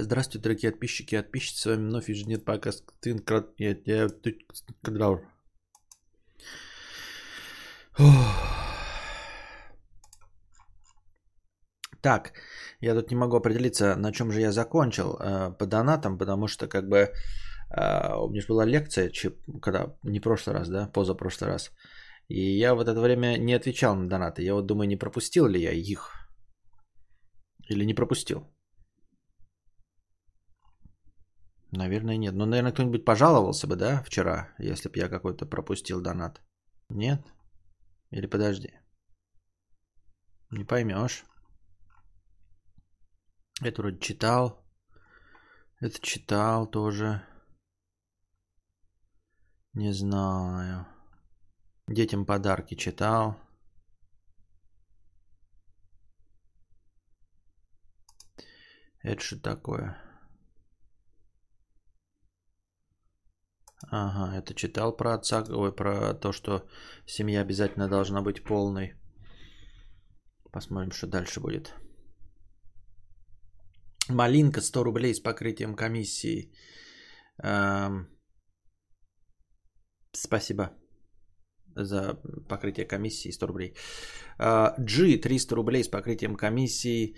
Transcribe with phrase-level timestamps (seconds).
[0.00, 1.60] Здравствуйте, дорогие подписчики и подписчицы.
[1.60, 2.44] С вами вновь ежедневный.
[3.58, 4.08] Нет, я...
[12.00, 12.32] Так,
[12.80, 16.68] я тут не могу определиться, на чем же я закончил э, по донатам, потому что
[16.68, 19.10] как бы э, у меня же была лекция,
[19.60, 21.72] когда не прошлый раз, да, позапрошлый раз.
[22.28, 24.42] И я в это время не отвечал на донаты.
[24.42, 26.12] Я вот думаю, не пропустил ли я их.
[27.68, 28.46] Или не пропустил.
[31.70, 32.34] Наверное, нет.
[32.34, 36.40] Но, наверное, кто-нибудь пожаловался бы, да, вчера, если бы я какой-то пропустил донат.
[36.88, 37.20] Нет?
[38.10, 38.72] Или подожди.
[40.50, 41.24] Не поймешь.
[43.60, 44.64] Это вроде читал.
[45.80, 47.22] Это читал тоже.
[49.74, 50.86] Не знаю.
[51.86, 53.36] Детям подарки читал.
[59.02, 60.07] Это что такое?
[63.90, 66.68] Ага, это читал про отца, ой, про то, что
[67.06, 68.94] семья обязательно должна быть полной.
[70.52, 71.74] Посмотрим, что дальше будет.
[74.08, 76.52] Малинка 100 рублей с покрытием комиссии.
[77.42, 78.08] Эм...
[80.12, 80.70] Спасибо
[81.76, 82.14] за
[82.48, 83.74] покрытие комиссии 100 рублей.
[84.78, 87.16] G 300 рублей с покрытием комиссии.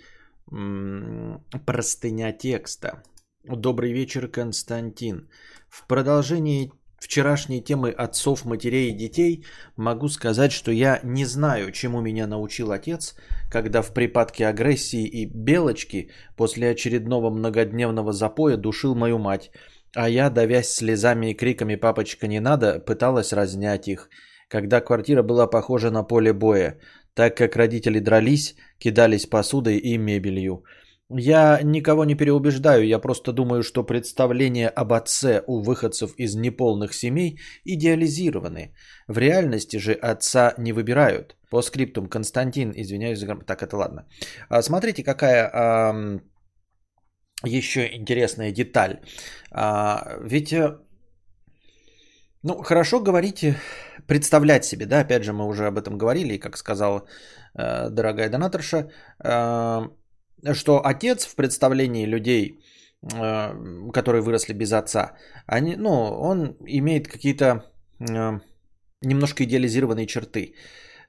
[1.65, 3.03] Простыня текста.
[3.43, 5.27] Добрый вечер, Константин.
[5.67, 12.01] В продолжении вчерашней темы отцов, матерей и детей могу сказать, что я не знаю, чему
[12.01, 13.15] меня научил отец,
[13.49, 19.49] когда в припадке агрессии и белочки после очередного многодневного запоя душил мою мать,
[19.95, 24.09] а я, давясь слезами и криками «папочка, не надо», пыталась разнять их,
[24.49, 26.77] когда квартира была похожа на поле боя,
[27.15, 30.63] так как родители дрались, кидались посудой и мебелью–
[31.17, 36.93] я никого не переубеждаю, я просто думаю, что представления об отце у выходцев из неполных
[36.93, 38.73] семей идеализированы.
[39.07, 41.35] В реальности же отца не выбирают.
[41.49, 44.07] По скриптум Константин, извиняюсь за Так, это ладно.
[44.49, 46.19] А, смотрите, какая а,
[47.43, 48.99] еще интересная деталь.
[49.51, 50.77] А, ведь э,
[52.43, 53.55] ну, хорошо говорите,
[54.07, 57.05] представлять себе, да, опять же, мы уже об этом говорили, и как сказала
[57.53, 58.89] э, дорогая донаторша,
[59.23, 59.89] э,
[60.53, 62.59] что отец в представлении людей,
[63.13, 65.13] э, которые выросли без отца,
[65.45, 67.65] они, ну, он имеет какие-то
[67.99, 68.39] э,
[69.01, 70.55] немножко идеализированные черты.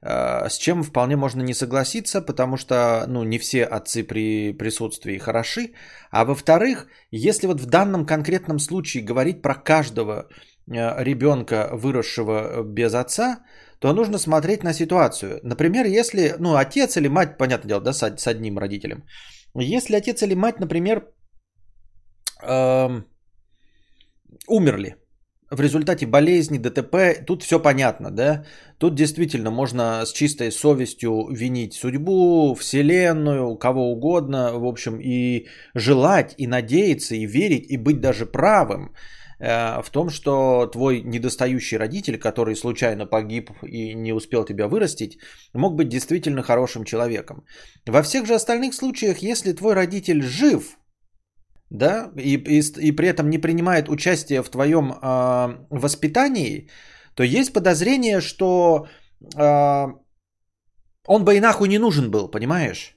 [0.02, 5.18] Э, с чем вполне можно не согласиться, потому что ну, не все отцы при присутствии
[5.18, 5.72] хороши.
[6.10, 10.28] А во-вторых, если вот в данном конкретном случае говорить про каждого
[10.66, 13.40] ребенка, выросшего без отца,
[13.82, 15.40] то нужно смотреть на ситуацию.
[15.42, 19.02] Например, если, ну, отец или мать, понятное дело, да, с, с одним родителем.
[19.56, 21.02] Если отец или мать, например,
[22.42, 23.04] эм,
[24.46, 24.94] умерли
[25.50, 28.44] в результате болезни, ДТП, тут все понятно, да?
[28.78, 36.34] Тут действительно можно с чистой совестью винить судьбу, вселенную, кого угодно, в общем, и желать,
[36.38, 38.94] и надеяться, и верить, и быть даже правым–
[39.42, 45.18] в том, что твой недостающий родитель, который случайно погиб и не успел тебя вырастить,
[45.52, 47.44] мог быть действительно хорошим человеком.
[47.86, 50.78] Во всех же остальных случаях, если твой родитель жив,
[51.70, 56.68] да, и, и, и при этом не принимает участие в твоем э, воспитании,
[57.14, 58.86] то есть подозрение, что
[59.36, 59.86] э,
[61.06, 62.96] он бы и нахуй не нужен был, понимаешь?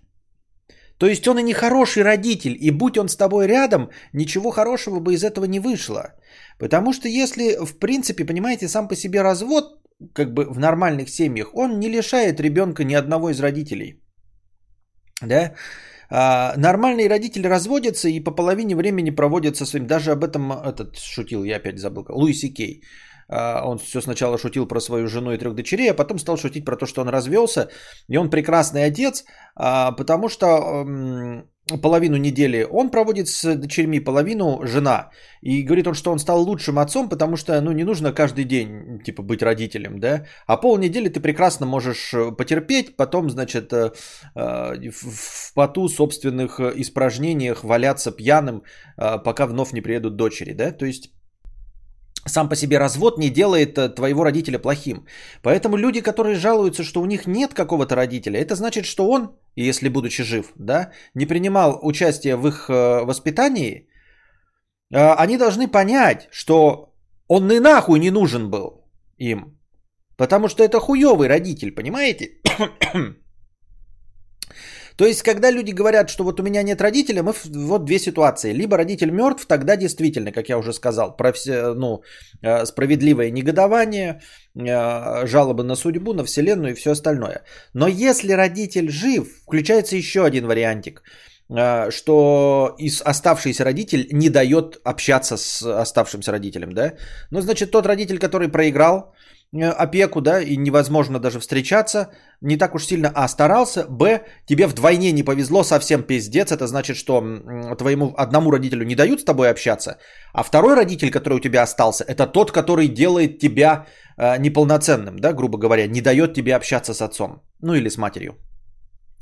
[0.98, 5.00] То есть он и не хороший родитель, и будь он с тобой рядом, ничего хорошего
[5.00, 6.14] бы из этого не вышло.
[6.60, 9.82] Потому что если, в принципе, понимаете, сам по себе развод,
[10.14, 14.02] как бы в нормальных семьях, он не лишает ребенка ни одного из родителей.
[15.22, 15.54] Да?
[16.10, 20.98] А, нормальные родители разводятся и по половине времени проводят со своим, даже об этом этот
[20.98, 22.82] шутил, я опять забыл, Луиси Кей.
[23.28, 26.66] А, он все сначала шутил про свою жену и трех дочерей, а потом стал шутить
[26.66, 27.70] про то, что он развелся,
[28.08, 29.26] и он прекрасный отец,
[29.56, 30.86] а, потому что
[31.82, 35.10] половину недели он проводит с дочерьми, половину жена.
[35.42, 39.00] И говорит он, что он стал лучшим отцом, потому что ну, не нужно каждый день
[39.04, 40.26] типа быть родителем, да.
[40.48, 43.92] А полнедели ты прекрасно можешь э, потерпеть, потом, значит, э,
[44.36, 48.64] э, в поту собственных испражнениях валяться пьяным,
[48.98, 50.72] пока вновь не приедут дочери, да.
[50.72, 51.15] То есть
[52.26, 55.06] сам по себе развод не делает э, твоего родителя плохим.
[55.42, 59.90] Поэтому люди, которые жалуются, что у них нет какого-то родителя, это значит, что он, если
[59.90, 63.88] будучи жив, да, не принимал участие в их э, воспитании,
[64.92, 66.94] э, они должны понять, что
[67.28, 68.86] он и нахуй не нужен был
[69.18, 69.58] им.
[70.18, 72.42] Потому что это хуёвый родитель, понимаете?
[74.98, 78.54] То есть, когда люди говорят, что вот у меня нет родителя, мы вот две ситуации.
[78.54, 82.04] Либо родитель мертв, тогда действительно, как я уже сказал, про все, ну,
[82.42, 84.22] э, справедливое негодование,
[84.56, 87.44] э, жалобы на судьбу, на вселенную и все остальное.
[87.74, 91.02] Но если родитель жив, включается еще один вариантик–
[91.50, 96.94] Э, что из оставшийся родитель не дает общаться с оставшимся родителем, да?
[97.32, 99.14] Ну, значит, тот родитель, который проиграл
[99.54, 102.10] опеку, да, и невозможно даже встречаться,
[102.42, 106.98] не так уж сильно, а старался, б, тебе вдвойне не повезло, совсем пиздец, это значит,
[106.98, 107.22] что
[107.78, 109.98] твоему одному родителю не дают с тобой общаться,
[110.34, 113.86] а второй родитель, который у тебя остался, это тот, который делает тебя
[114.18, 118.36] э, неполноценным, да, грубо говоря, не дает тебе общаться с отцом, ну или с матерью,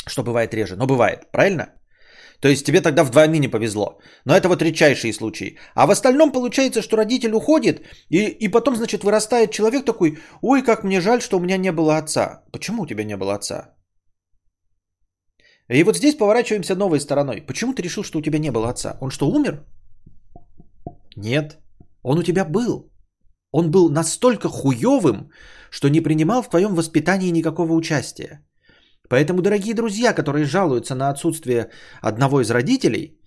[0.08, 1.68] что бывает реже, но бывает, правильно?
[2.44, 4.00] То есть тебе тогда вдвойне не повезло.
[4.26, 5.58] Но это вот редчайшие случаи.
[5.76, 10.62] А в остальном получается, что родитель уходит, и, и потом, значит, вырастает человек такой, ой,
[10.62, 12.44] как мне жаль, что у меня не было отца.
[12.52, 13.76] Почему у тебя не было отца?
[15.70, 17.42] И вот здесь поворачиваемся новой стороной.
[17.48, 18.98] Почему ты решил, что у тебя не было отца?
[19.00, 19.66] Он что, умер?
[21.16, 21.60] Нет.
[22.02, 22.92] Он у тебя был.
[23.54, 25.32] Он был настолько хуевым,
[25.72, 28.46] что не принимал в твоем воспитании никакого участия.
[29.10, 31.70] Поэтому, дорогие друзья, которые жалуются на отсутствие
[32.02, 33.20] одного из родителей,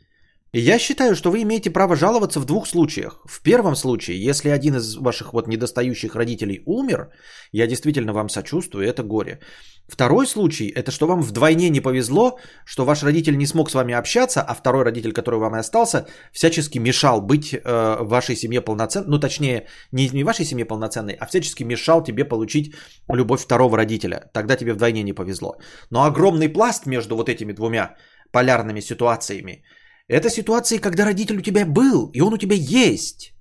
[0.52, 3.20] я считаю, что вы имеете право жаловаться в двух случаях.
[3.26, 7.10] В первом случае, если один из ваших вот недостающих родителей умер,
[7.52, 9.40] я действительно вам сочувствую, это горе.
[9.88, 13.94] Второй случай, это что вам вдвойне не повезло, что ваш родитель не смог с вами
[13.94, 19.10] общаться, а второй родитель, который вам и остался, всячески мешал быть э, вашей семье полноценным,
[19.10, 22.74] ну точнее, не, не вашей семье полноценной, а всячески мешал тебе получить
[23.08, 24.30] любовь второго родителя.
[24.32, 25.56] Тогда тебе вдвойне не повезло.
[25.90, 27.94] Но огромный пласт между вот этими двумя
[28.32, 29.64] полярными ситуациями–
[30.08, 33.32] это ситуации, когда родитель у тебя был, и он у тебя есть.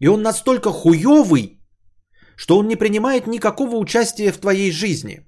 [0.00, 1.60] И он настолько хуёвый,
[2.36, 5.20] что он не принимает никакого участия в твоей жизни.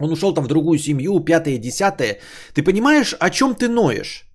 [0.00, 2.18] Он ушел там в другую семью, пятое, десятое.
[2.54, 4.26] Ты понимаешь, о чем ты ноешь?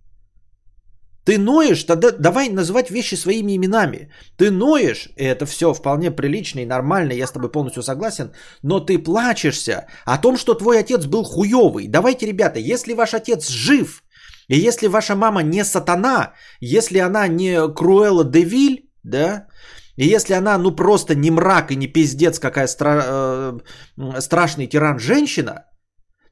[1.25, 4.11] Ты ноешь, тогда давай называть вещи своими именами.
[4.37, 8.31] Ты ноешь, и это все вполне прилично и нормально, я с тобой полностью согласен,
[8.63, 11.87] но ты плачешься о том, что твой отец был хуёвый.
[11.87, 14.03] Давайте, ребята, если ваш отец жив,
[14.47, 19.47] и если ваша мама не сатана, если она не Круэлла Девиль, да,
[19.95, 23.59] и если она ну просто не мрак и не пиздец, какая стра-
[23.97, 25.65] э, страшный тиран женщина,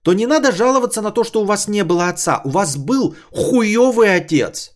[0.04, 2.42] то не надо жаловаться на то, что у вас не было отца.
[2.46, 4.72] У вас был хуёвый отец,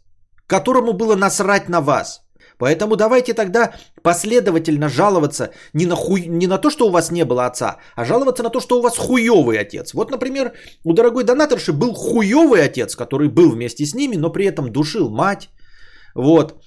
[0.47, 2.21] которому было насрать на вас.
[2.57, 7.25] Поэтому давайте тогда последовательно жаловаться не на, хуй, не на то, что у вас не
[7.25, 9.93] было отца, а жаловаться на то, что у вас хуёвый отец.
[9.93, 10.53] Вот, например,
[10.83, 15.09] у дорогой донаторши был хуёвый отец, который был вместе с ними, но при этом душил
[15.09, 15.49] мать,
[16.15, 16.63] вот,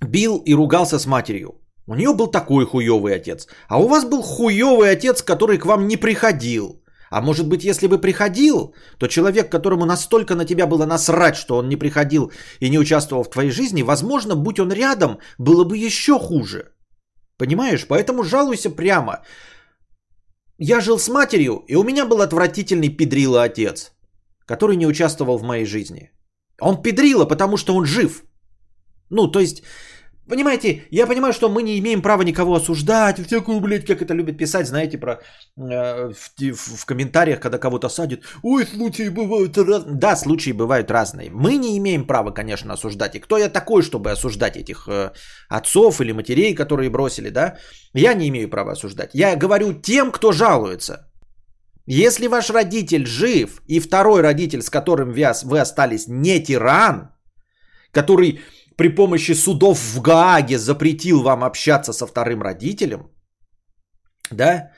[0.00, 1.60] бил и ругался с матерью.
[1.86, 3.46] У нее был такой хуёвый отец.
[3.68, 6.82] А у вас был хуёвый отец, который к вам не приходил.
[7.16, 11.56] А может быть, если бы приходил, то человек, которому настолько на тебя было насрать, что
[11.56, 12.30] он не приходил
[12.60, 16.74] и не участвовал в твоей жизни, возможно, будь он рядом, было бы еще хуже.
[17.38, 17.86] Понимаешь?
[17.88, 19.22] Поэтому жалуйся прямо.
[20.58, 23.92] Я жил с матерью, и у меня был отвратительный педрила отец,
[24.46, 26.10] который не участвовал в моей жизни.
[26.60, 28.24] Он педрила, потому что он жив.
[29.10, 29.62] Ну, то есть,
[30.28, 34.36] Понимаете, я понимаю, что мы не имеем права никого осуждать, всякую, блядь, как это любят
[34.38, 35.20] писать, знаете, про
[35.56, 38.22] э, в, в, комментариях, когда кого-то садят.
[38.42, 39.94] Ой, случаи бывают разные.
[39.94, 41.30] Да, случаи бывают разные.
[41.30, 43.14] Мы не имеем права, конечно, осуждать.
[43.14, 45.12] И кто я такой, чтобы осуждать этих э,
[45.48, 47.56] отцов или матерей, которые бросили, да?
[47.94, 49.10] Я не имею права осуждать.
[49.14, 51.08] Я говорю тем, кто жалуется.
[51.86, 57.10] Если ваш родитель жив, и второй родитель, с которым вы остались, не тиран,
[57.92, 58.40] который
[58.76, 63.10] при помощи судов в Гааге запретил вам общаться со вторым родителем,
[64.30, 64.70] да,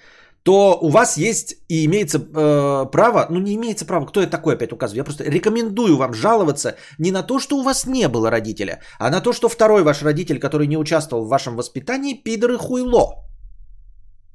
[0.42, 4.54] то у вас есть и имеется э, право, ну не имеется права, кто я такой
[4.54, 8.30] опять указываю, я просто рекомендую вам жаловаться не на то, что у вас не было
[8.30, 12.52] родителя, а на то, что второй ваш родитель, который не участвовал в вашем воспитании, пидор
[12.52, 13.24] и хуйло.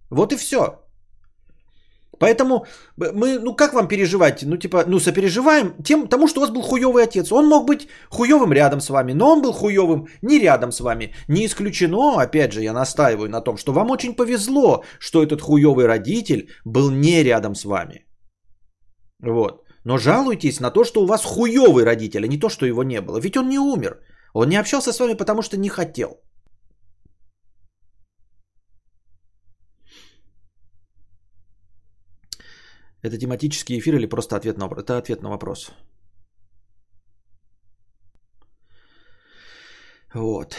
[0.09, 0.82] Вот и все.
[2.23, 2.65] Поэтому
[2.95, 4.43] мы, ну как вам переживать?
[4.43, 7.31] Ну типа, ну сопереживаем тем, тому, что у вас был хуёвый отец.
[7.31, 11.13] Он мог быть хуёвым рядом с вами, но он был хуёвым не рядом с вами.
[11.27, 15.85] Не исключено, опять же, я настаиваю на том, что вам очень повезло, что этот хуёвый
[15.85, 18.05] родитель был не рядом с вами.
[19.19, 19.63] Вот.
[19.83, 23.01] Но жалуйтесь на то, что у вас хуёвый родитель, а не то, что его не
[23.01, 23.19] было.
[23.19, 23.99] Ведь он не умер.
[24.33, 26.09] Он не общался с вами, потому что не хотел.
[33.03, 35.71] Это тематический эфир или просто ответ на, это ответ на вопрос?
[40.13, 40.55] Вот.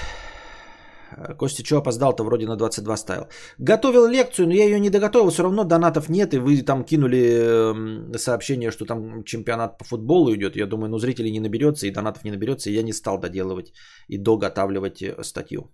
[1.38, 2.24] Костя, что опоздал-то?
[2.24, 3.28] Вроде на 22 ставил.
[3.58, 5.30] Готовил лекцию, но я ее не доготовил.
[5.30, 6.34] Все равно донатов нет.
[6.34, 10.56] И вы там кинули эм, сообщение, что там чемпионат по футболу идет.
[10.56, 12.70] Я думаю, ну зрителей не наберется и донатов не наберется.
[12.70, 13.72] И я не стал доделывать
[14.08, 15.70] и доготавливать э, статью.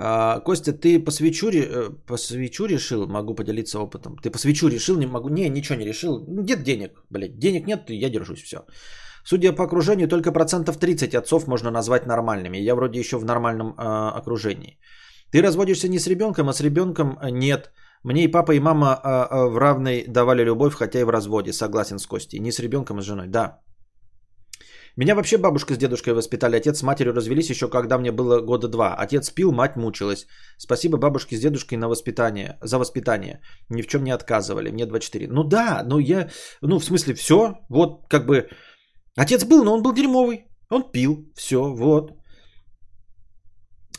[0.00, 3.08] А, Костя, ты по свечу, э, по свечу решил?
[3.08, 4.16] Могу поделиться опытом.
[4.22, 4.96] Ты по свечу решил?
[4.96, 5.28] Не могу.
[5.28, 6.24] Не, ничего не решил.
[6.28, 7.38] Нет денег, блядь.
[7.38, 8.58] Денег нет, я держусь, все.
[9.24, 12.58] Судя по окружению, только процентов 30 отцов можно назвать нормальными.
[12.58, 14.78] Я вроде еще в нормальном э, окружении.
[15.32, 17.72] Ты разводишься не с ребенком, а с ребенком э, нет.
[18.04, 21.52] Мне и папа, и мама э, э, в равной давали любовь, хотя и в разводе.
[21.52, 22.40] Согласен с Костей.
[22.40, 23.26] Не с ребенком, а с женой.
[23.26, 23.60] Да.
[24.98, 26.56] Меня вообще бабушка с дедушкой воспитали.
[26.56, 28.96] Отец с матерью развелись еще когда мне было года два.
[28.96, 30.26] Отец пил, мать мучилась.
[30.58, 33.40] Спасибо бабушке с дедушкой на воспитание, за воспитание.
[33.70, 34.72] Ни в чем не отказывали.
[34.72, 35.28] Мне 24.
[35.28, 36.28] Ну да, ну я...
[36.62, 37.54] Ну в смысле все.
[37.68, 38.48] Вот как бы...
[39.16, 40.46] Отец был, но он был дерьмовый.
[40.68, 41.32] Он пил.
[41.36, 42.10] Все, вот.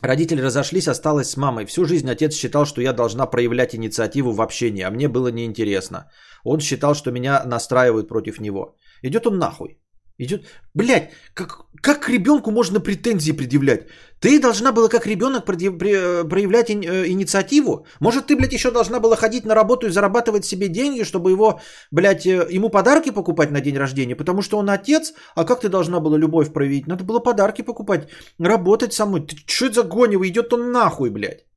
[0.01, 1.65] Родители разошлись, осталась с мамой.
[1.65, 6.09] Всю жизнь отец считал, что я должна проявлять инициативу в общении, а мне было неинтересно.
[6.43, 8.75] Он считал, что меня настраивают против него.
[9.01, 9.79] Идет он нахуй.
[10.19, 13.87] Идет, блядь, как, как ребенку можно претензии предъявлять?
[14.19, 17.85] Ты должна была как ребенок проявлять э, инициативу?
[18.01, 21.61] Может, ты, блядь, еще должна была ходить на работу и зарабатывать себе деньги, чтобы его,
[21.91, 24.15] блядь, э, ему подарки покупать на день рождения?
[24.15, 26.87] Потому что он отец, а как ты должна была любовь проявить?
[26.87, 28.09] Надо было подарки покупать,
[28.39, 29.21] работать самой.
[29.21, 30.27] Ты что это за гонево?
[30.27, 31.48] Идет он нахуй, блядь.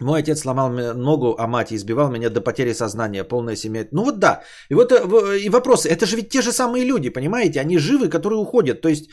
[0.00, 3.86] Мой отец сломал ногу, а мать избивал меня до потери сознания, полная семья.
[3.92, 4.42] Ну вот да.
[4.70, 7.60] И вот э, и вопрос, это же ведь те же самые люди, понимаете?
[7.60, 8.80] Они живы, которые уходят.
[8.80, 9.08] То есть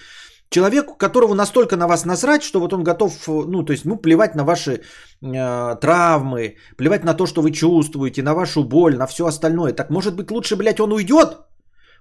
[0.49, 4.35] человек, которого настолько на вас насрать, что вот он готов, ну то есть, ну плевать
[4.35, 4.81] на ваши
[5.21, 9.73] э, травмы, плевать на то, что вы чувствуете, на вашу боль, на все остальное.
[9.73, 11.37] Так может быть лучше, блядь, он уйдет?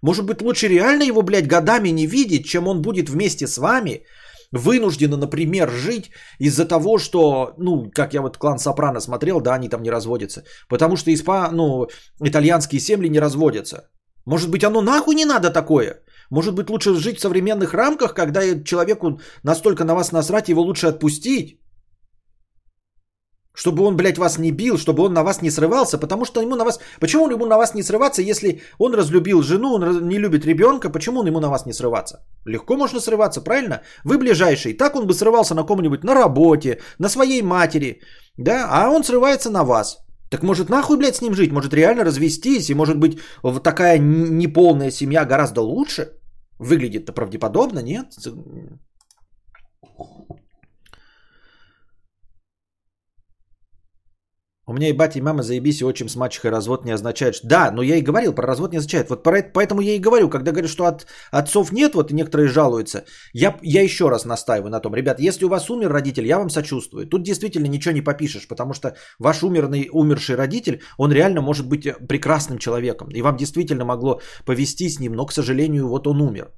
[0.03, 4.05] Может быть лучше реально его, блядь, годами не видеть, чем он будет вместе с вами,
[4.53, 9.69] вынуждены, например, жить из-за того, что, ну, как я вот клан Сопрано смотрел, да, они
[9.69, 10.45] там не разводятся.
[10.69, 11.89] Потому что испа, ну,
[12.21, 13.89] итальянские семьи не разводятся.
[14.27, 16.03] Может быть, оно нахуй не надо такое?
[16.31, 20.87] Может быть, лучше жить в современных рамках, когда человеку настолько на вас насрать, его лучше
[20.87, 21.62] отпустить?
[23.55, 26.57] Чтобы он, блядь, вас не бил, чтобы он на вас не срывался, потому что ему
[26.57, 26.81] на вас...
[27.01, 31.21] Почему ему на вас не срываться, если он разлюбил жену, он не любит ребенка, почему
[31.21, 32.25] он ему на вас не срываться?
[32.47, 33.83] Легко можно срываться, правильно?
[34.05, 38.01] Вы ближайший, так он бы срывался на ком-нибудь на работе, на своей матери,
[38.39, 39.99] да, а он срывается на вас.
[40.31, 43.99] Так может нахуй, блядь, с ним жить, может реально развестись, и может быть вот такая
[43.99, 46.09] неполная семья гораздо лучше?
[46.59, 48.07] Выглядит-то правдеподобно, нет?
[54.65, 57.41] У меня и батя, и мама заебись, и отчим с мачехой развод не означает.
[57.43, 59.11] Да, но я и говорил, про развод не означает.
[59.11, 63.05] Вот поэтому я и говорю, когда говорят, что от отцов нет, вот и некоторые жалуются,
[63.33, 64.95] я, я еще раз настаиваю на том.
[64.95, 67.09] Ребят, если у вас умер родитель, я вам сочувствую.
[67.09, 71.89] Тут действительно ничего не попишешь, потому что ваш умерный, умерший родитель, он реально может быть
[72.07, 73.09] прекрасным человеком.
[73.11, 76.53] И вам действительно могло повести с ним, но, к сожалению, вот он умер.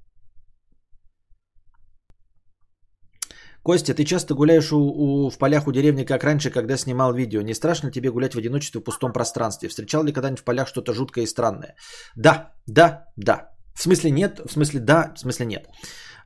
[3.64, 7.40] Костя, ты часто гуляешь у, у, в полях у деревни, как раньше, когда снимал видео.
[7.40, 9.68] Не страшно тебе гулять в одиночестве в пустом пространстве?
[9.68, 11.74] Встречал ли когда-нибудь в полях что-то жуткое и странное?
[12.14, 13.48] Да, да, да.
[13.74, 15.68] В смысле нет, в смысле да, в смысле нет.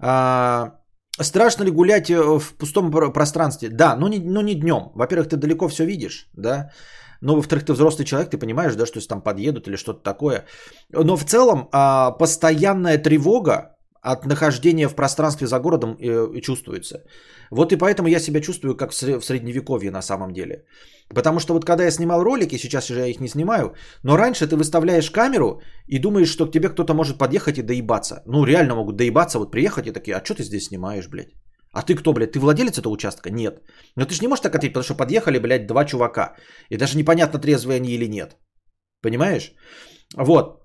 [0.01, 0.81] А,
[1.21, 3.69] страшно ли гулять э, в пустом пространстве?
[3.69, 4.91] Да, но не, но не днем.
[4.95, 6.71] Во-первых, ты далеко все видишь, да.
[7.21, 10.45] Но, во-вторых, ты взрослый человек, ты понимаешь, да, что если там подъедут или что-то такое.
[10.91, 13.78] Но в целом а, постоянная тревога,
[14.13, 17.05] от нахождения в пространстве за городом и чувствуется.
[17.51, 20.65] Вот и поэтому я себя чувствую как в средневековье на самом деле.
[21.15, 24.47] Потому что вот когда я снимал ролики, сейчас уже я их не снимаю, но раньше
[24.47, 28.23] ты выставляешь камеру и думаешь, что к тебе кто-то может подъехать и доебаться.
[28.27, 31.33] Ну реально могут доебаться, вот приехать и такие, а что ты здесь снимаешь, блядь?
[31.73, 32.33] А ты кто, блядь?
[32.33, 33.31] Ты владелец этого участка?
[33.31, 33.63] Нет.
[33.97, 36.35] Но ты же не можешь так ответить, потому что подъехали, блядь, два чувака.
[36.71, 38.37] И даже непонятно, трезвые они или нет.
[39.03, 39.53] Понимаешь?
[40.17, 40.58] Вот.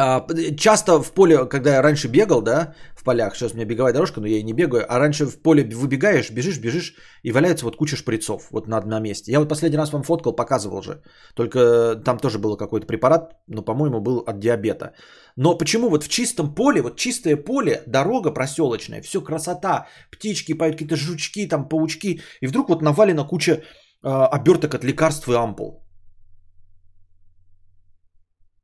[0.00, 0.24] А,
[0.56, 4.20] часто в поле, когда я раньше бегал, да, в полях, сейчас у меня беговая дорожка,
[4.20, 7.76] но я и не бегаю, а раньше в поле выбегаешь, бежишь, бежишь, и валяется вот
[7.76, 9.32] куча шприцов вот на одном месте.
[9.32, 11.02] Я вот последний раз вам фоткал, показывал же,
[11.34, 14.92] только там тоже был какой-то препарат, но, по-моему, был от диабета.
[15.34, 20.76] Но почему вот в чистом поле, вот чистое поле, дорога проселочная, все красота, птички поют,
[20.76, 25.87] какие-то жучки, там паучки, и вдруг вот навалена куча э, оберток от лекарств и ампул.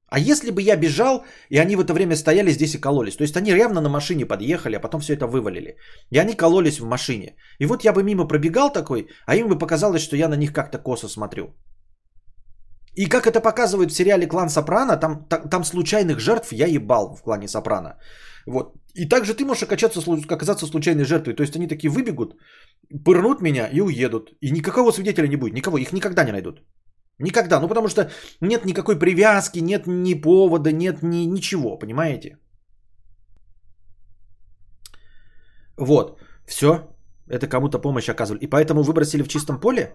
[0.08, 3.24] А если бы я бежал, и они в это время стояли здесь и кололись, то
[3.24, 5.76] есть они явно на машине подъехали, а потом все это вывалили,
[6.10, 7.34] и они кололись в машине.
[7.58, 10.52] И вот я бы мимо пробегал такой, а им бы показалось, что я на них
[10.52, 11.54] как-то косо смотрю.
[12.96, 17.16] И как это показывают в сериале «Клан Сопрано», там, там, там случайных жертв я ебал
[17.16, 17.98] в «Клане Сопрано».
[18.46, 18.74] Вот.
[18.94, 21.34] И также ты можешь окачаться, оказаться случайной жертвой.
[21.34, 22.36] То есть они такие выбегут,
[23.04, 24.30] пырнут меня и уедут.
[24.40, 26.62] И никакого свидетеля не будет, никого, их никогда не найдут.
[27.18, 27.60] Никогда.
[27.60, 32.38] Ну потому что нет никакой привязки, нет ни повода, нет ни, ничего, понимаете?
[35.76, 36.20] Вот.
[36.46, 36.88] Все.
[37.28, 38.44] Это кому-то помощь оказывали.
[38.44, 39.94] И поэтому выбросили в чистом поле?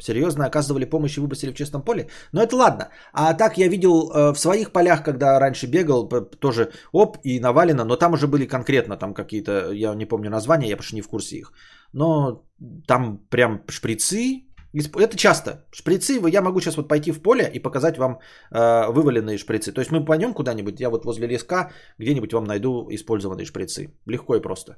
[0.00, 2.08] Серьезно оказывали помощь и выбросили в чистом поле?
[2.32, 2.88] Но это ладно.
[3.12, 6.08] А так я видел э, в своих полях, когда раньше бегал,
[6.40, 10.68] тоже оп и навалено, но там уже были конкретно там какие-то, я не помню названия,
[10.68, 11.52] я потому не в курсе их.
[11.92, 12.44] Но
[12.86, 15.64] там прям шприцы, это часто.
[15.72, 18.18] Шприцы, я могу сейчас вот пойти в поле и показать вам
[18.50, 19.72] э, вываленные шприцы.
[19.72, 23.94] То есть мы пойдем куда-нибудь, я вот возле леска где-нибудь вам найду использованные шприцы.
[24.06, 24.76] Легко и просто.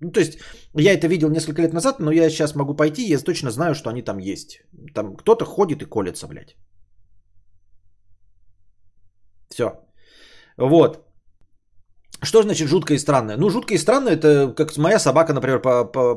[0.00, 0.38] Ну, то есть,
[0.74, 3.90] я это видел несколько лет назад, но я сейчас могу пойти, я точно знаю, что
[3.90, 4.62] они там есть.
[4.94, 6.56] Там кто-то ходит и колется, блядь.
[9.50, 9.64] Все.
[10.56, 11.09] Вот.
[12.22, 13.36] Что значит жутко и странное?
[13.36, 15.60] Ну, жутко и странное, это как моя собака, например,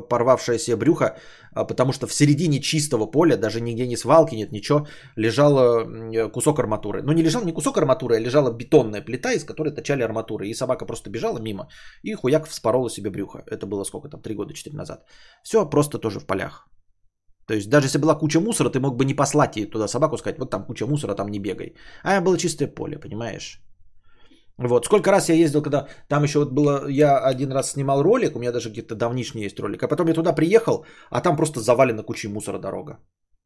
[0.08, 1.16] порвавшая себе брюхо,
[1.54, 5.88] а, потому что в середине чистого поля, даже нигде не свалки нет, ничего, лежал
[6.30, 7.02] кусок арматуры.
[7.02, 10.48] Ну, не лежал не кусок арматуры, а лежала бетонная плита, из которой точали арматуры.
[10.48, 11.68] И собака просто бежала мимо
[12.02, 13.42] и хуяк вспорола себе брюхо.
[13.46, 15.06] Это было сколько там, три года, четыре назад.
[15.42, 16.68] Все просто тоже в полях.
[17.46, 20.18] То есть даже если была куча мусора, ты мог бы не послать ей туда собаку,
[20.18, 21.74] сказать, вот там куча мусора, там не бегай.
[22.02, 23.63] А было чистое поле, понимаешь?
[24.58, 28.36] Вот, сколько раз я ездил, когда там еще вот было, я один раз снимал ролик,
[28.36, 31.60] у меня даже где-то давнишний есть ролик, а потом я туда приехал, а там просто
[31.60, 32.98] завалена кучей мусора дорога.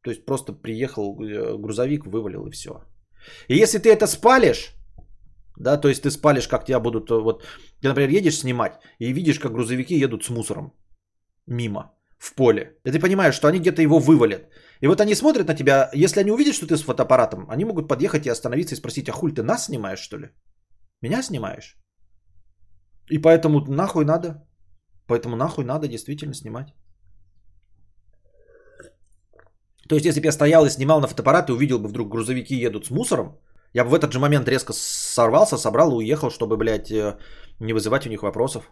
[0.03, 2.83] То есть просто приехал э, грузовик, вывалил и все.
[3.47, 4.75] И если ты это спалишь,
[5.57, 7.43] да, то есть ты спалишь, как тебя будут, э, вот,
[7.81, 10.73] ты, например, едешь снимать и видишь, как грузовики едут с мусором
[11.49, 12.77] мимо, в поле.
[12.85, 14.41] И ты понимаешь, что они где-то его вывалят.
[14.81, 17.87] И вот они смотрят на тебя, если они увидят, что ты с фотоаппаратом, они могут
[17.87, 20.29] подъехать и остановиться и спросить, а хуль ты нас снимаешь, что ли?
[21.01, 21.77] Меня снимаешь?
[23.09, 24.47] И поэтому нахуй надо.
[25.07, 26.73] Поэтому нахуй надо действительно снимать.
[29.89, 32.55] То есть, если бы я стоял и снимал на фотоаппарат и увидел бы вдруг грузовики
[32.55, 33.39] едут с мусором,
[33.73, 37.17] я бы в этот же момент резко сорвался, собрал и уехал, чтобы, блядь, э,
[37.59, 38.69] не вызывать у них вопросов.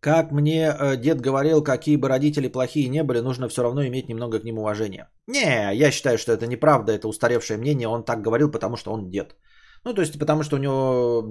[0.00, 4.08] Как мне э, дед говорил, какие бы родители плохие не были, нужно все равно иметь
[4.08, 5.10] немного к ним уважения.
[5.26, 7.88] Не, я считаю, что это неправда, это устаревшее мнение.
[7.88, 9.36] Он так говорил, потому что он дед.
[9.84, 11.24] Ну, то есть, потому что у него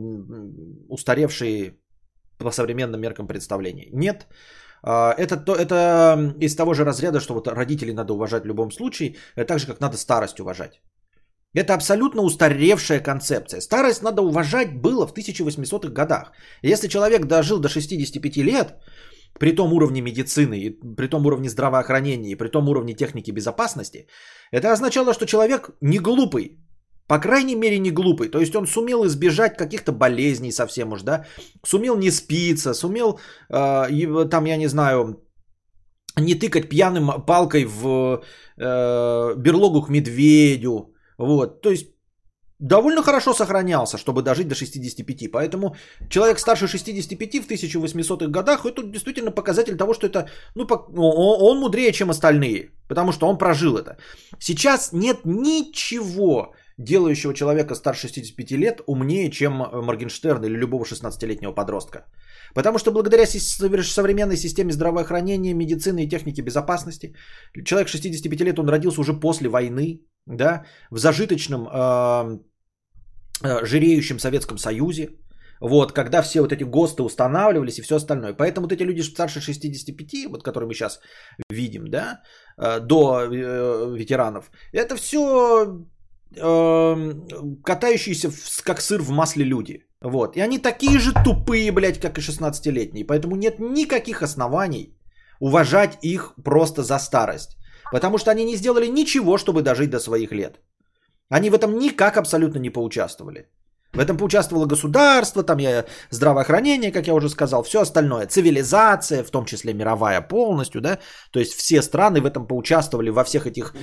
[0.88, 1.80] устаревшие
[2.38, 3.90] по современным меркам представления.
[3.92, 4.28] Нет,
[4.84, 8.72] а, это, то, это из того же разряда, что вот родителей надо уважать в любом
[8.72, 10.82] случае, это так же, как надо старость уважать.
[11.56, 13.62] Это абсолютно устаревшая концепция.
[13.62, 16.32] Старость надо уважать было в 1800-х годах.
[16.62, 18.76] Если человек дожил до 65 лет,
[19.40, 24.08] при том уровне медицины, при том уровне здравоохранения, при том уровне техники безопасности,
[24.52, 26.60] это означало, что человек не глупый.
[27.08, 28.30] По крайней мере, не глупый.
[28.30, 31.26] То есть он сумел избежать каких-то болезней совсем уж, да,
[31.66, 35.18] сумел не спиться, сумел, э, там, я не знаю,
[36.16, 38.22] не тыкать пьяным палкой в
[38.58, 41.88] э, берлогу к медведю, вот, то есть
[42.60, 45.32] довольно хорошо сохранялся, чтобы дожить до 65.
[45.32, 45.76] Поэтому
[46.10, 51.92] человек старше 65 в 1800-х годах, это действительно показатель того, что это, ну, он мудрее,
[51.92, 53.98] чем остальные, потому что он прожил это.
[54.40, 62.06] Сейчас нет ничего, делающего человека старше 65 лет умнее, чем Моргенштерн или любого 16-летнего подростка.
[62.56, 67.14] Потому что благодаря современной системе здравоохранения, медицины и техники безопасности,
[67.66, 72.40] человек 65 лет, он родился уже после войны, да, в зажиточном э,
[73.66, 75.10] жиреющем Советском Союзе,
[75.62, 78.34] вот, когда все вот эти ГОСТы устанавливались и все остальное.
[78.34, 81.00] Поэтому вот эти люди старше 65, вот которые мы сейчас
[81.50, 82.22] видим, да,
[82.58, 85.86] э, до э, ветеранов, это все
[87.64, 89.88] катающиеся в, как сыр в масле люди.
[90.00, 90.38] Вот.
[90.38, 93.04] И они такие же тупые, блядь, как и 16-летние.
[93.04, 94.96] Поэтому нет никаких оснований
[95.40, 97.58] уважать их просто за старость.
[97.92, 100.60] Потому что они не сделали ничего, чтобы дожить до своих лет.
[101.30, 103.48] Они в этом никак абсолютно не поучаствовали.
[103.94, 109.32] В этом поучаствовало государство, там я здравоохранение, как я уже сказал, все остальное, цивилизация, в
[109.32, 111.00] том числе мировая полностью, да,
[111.32, 113.74] то есть все страны в этом поучаствовали во всех этих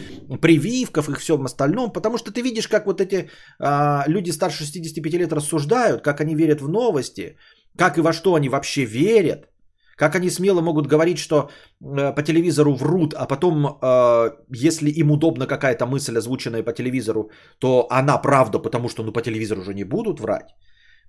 [0.41, 5.15] прививках и всем остальном, потому что ты видишь, как вот эти а, люди старше 65
[5.15, 7.37] лет рассуждают, как они верят в новости,
[7.77, 9.49] как и во что они вообще верят,
[9.97, 11.49] как они смело могут говорить, что
[11.81, 14.31] э, по телевизору врут, а потом, э,
[14.67, 19.23] если им удобна какая-то мысль, озвученная по телевизору, то она правда, потому что ну, по
[19.23, 20.55] телевизору уже не будут врать.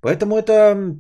[0.01, 0.97] Поэтому это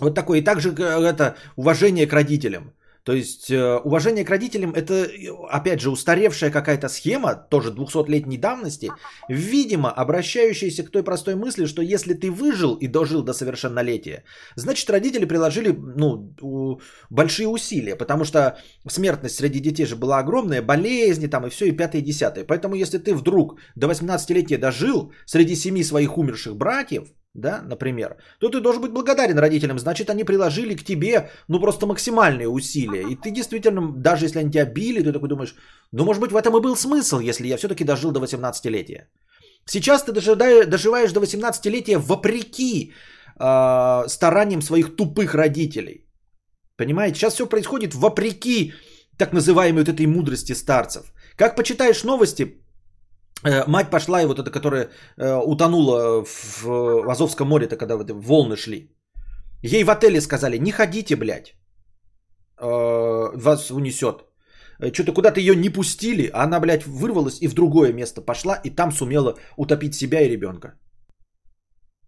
[0.00, 0.38] Вот такое.
[0.38, 2.72] И также это уважение к родителям.
[3.04, 5.08] То есть э, уважение к родителям это,
[5.48, 8.90] опять же, устаревшая какая-то схема, тоже 200-летней давности,
[9.28, 14.22] видимо, обращающаяся к той простой мысли, что если ты выжил и дожил до совершеннолетия,
[14.54, 18.56] значит родители приложили ну, большие усилия, потому что
[18.88, 22.44] смертность среди детей же была огромная, болезни там и все, и пятое, и десятое.
[22.44, 28.48] Поэтому если ты вдруг до 18-летия дожил среди семи своих умерших братьев, да, например, то
[28.48, 29.78] ты должен быть благодарен родителям.
[29.78, 33.02] Значит, они приложили к тебе, ну, просто максимальные усилия.
[33.10, 35.54] И ты действительно, даже если они тебя били, ты такой думаешь,
[35.92, 39.06] ну, может быть, в этом и был смысл, если я все-таки дожил до 18-летия.
[39.64, 42.92] Сейчас ты доживаешь до 18-летия вопреки
[43.38, 46.06] э, стараниям своих тупых родителей.
[46.76, 47.18] Понимаете?
[47.18, 48.72] Сейчас все происходит вопреки
[49.16, 51.12] так называемой вот этой мудрости старцев.
[51.36, 52.61] Как почитаешь новости,
[53.66, 58.90] мать пошла, и вот эта, которая э, утонула в, Азовском море, это когда волны шли.
[59.62, 61.54] Ей в отеле сказали, не ходите, блядь,
[62.60, 64.24] э, вас унесет.
[64.80, 68.60] Э, Что-то куда-то ее не пустили, а она, блядь, вырвалась и в другое место пошла,
[68.64, 70.74] и там сумела утопить себя и ребенка.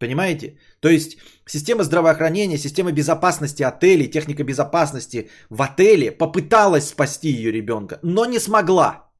[0.00, 0.58] Понимаете?
[0.80, 7.98] То есть система здравоохранения, система безопасности отелей, техника безопасности в отеле попыталась спасти ее ребенка,
[8.02, 9.13] но не смогла.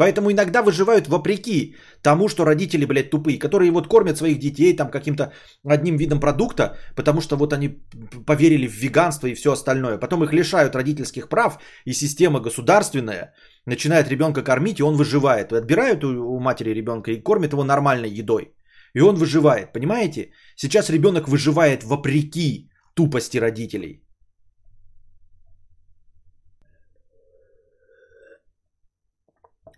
[0.00, 4.90] Поэтому иногда выживают вопреки тому, что родители, блядь, тупые, которые вот кормят своих детей там
[4.90, 5.32] каким-то
[5.72, 7.68] одним видом продукта, потому что вот они
[8.26, 9.98] поверили в веганство и все остальное.
[9.98, 13.34] Потом их лишают родительских прав, и система государственная
[13.66, 15.52] начинает ребенка кормить, и он выживает.
[15.52, 18.54] Отбирают у матери ребенка и кормят его нормальной едой.
[18.94, 20.30] И он выживает, понимаете?
[20.56, 24.02] Сейчас ребенок выживает вопреки тупости родителей.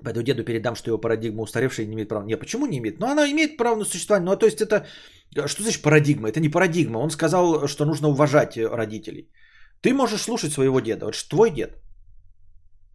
[0.05, 2.25] Пойду деду передам, что его парадигма устаревшая не имеет права.
[2.25, 3.01] Не, почему не имеет?
[3.01, 4.27] Ну, она имеет право на существование.
[4.27, 4.87] Ну, а то есть это...
[5.47, 6.29] Что значит парадигма?
[6.29, 6.99] Это не парадигма.
[6.99, 9.31] Он сказал, что нужно уважать родителей.
[9.81, 11.07] Ты можешь слушать своего деда.
[11.07, 11.79] Это же твой дед.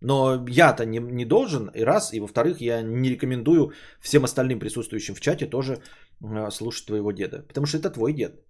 [0.02, 5.16] Но я-то не, не должен, и раз, и во-вторых, я не рекомендую всем остальным присутствующим
[5.16, 5.82] в чате тоже
[6.22, 7.46] э, слушать твоего деда.
[7.48, 8.47] Потому что это твой дед.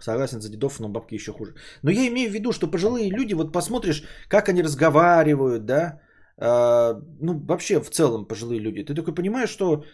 [0.00, 1.54] Согласен за дедов, но бабки еще хуже.
[1.82, 6.00] Но я имею в виду, что пожилые люди, вот посмотришь, как они разговаривают, да,
[6.40, 9.84] э, ну вообще в целом пожилые люди, ты такой понимаешь, что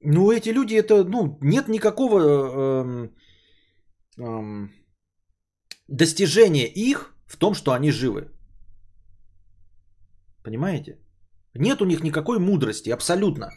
[0.00, 3.08] ну эти люди это, ну нет никакого э,
[4.18, 4.68] э,
[5.88, 8.30] достижения их в том, что они живы.
[10.42, 10.98] Понимаете?
[11.54, 13.50] Нет у них никакой мудрости, абсолютно.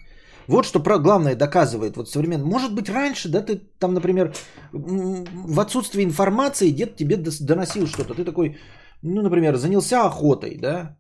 [0.47, 2.45] Вот что про главное доказывает вот современно.
[2.45, 4.34] Может быть, раньше, да, ты там, например,
[4.71, 8.13] в отсутствии информации дед тебе доносил что-то.
[8.13, 8.58] Ты такой,
[9.01, 10.97] ну, например, занялся охотой, да,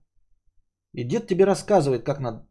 [0.95, 2.47] и дед тебе рассказывает, как надо...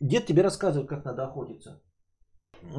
[0.00, 1.80] Дед тебе рассказывает, как надо охотиться.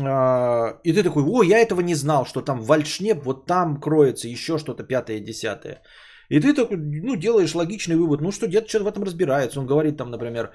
[0.01, 4.27] А, и ты такой, о, я этого не знал, что там вальшнеп, вот там кроется
[4.27, 5.81] еще что-то пятое, десятое.
[6.29, 9.59] И ты такой, ну, делаешь логичный вывод, ну, что дед что-то в этом разбирается.
[9.59, 10.51] Он говорит там, например,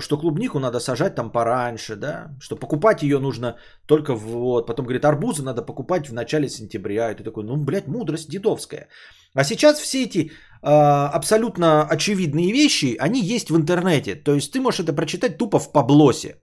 [0.00, 5.04] что клубнику надо сажать там пораньше, да, что покупать ее нужно только вот, потом говорит,
[5.04, 7.10] арбузы надо покупать в начале сентября.
[7.10, 8.88] И ты такой, ну, блядь, мудрость дедовская.
[9.34, 10.68] А сейчас все эти э,
[11.16, 14.14] абсолютно очевидные вещи, они есть в интернете.
[14.14, 16.36] То есть ты можешь это прочитать тупо в Паблосе.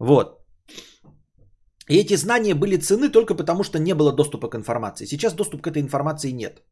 [0.00, 0.38] Вот.
[1.88, 5.06] И эти знания были цены только потому, что не было доступа к информации.
[5.06, 6.62] Сейчас доступ к этой информации нет.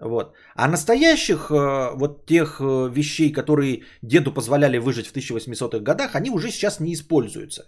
[0.00, 0.34] Вот.
[0.54, 6.30] А настоящих э, вот тех э, вещей, которые деду позволяли выжить в 1800-х годах, они
[6.30, 7.62] уже сейчас не используются.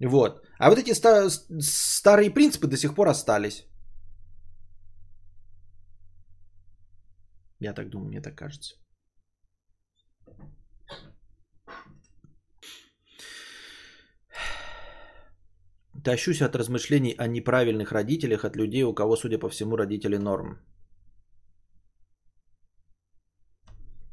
[0.00, 0.42] Вот.
[0.58, 1.28] А вот эти ста-
[1.60, 3.66] старые принципы до сих пор остались.
[7.60, 8.74] Я так думаю, мне так кажется.
[16.04, 20.71] Тащусь от размышлений о неправильных родителях от людей, у кого, судя по всему, родители норм.